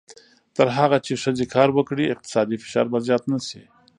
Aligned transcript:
تر 0.55 0.67
هغه 0.77 0.97
چې 1.05 1.13
ښځې 1.23 1.45
کار 1.55 1.69
وکړي، 1.77 2.05
اقتصادي 2.13 2.57
فشار 2.63 2.85
به 2.91 2.97
زیات 3.07 3.23
نه 3.31 3.39
شي. 3.47 3.63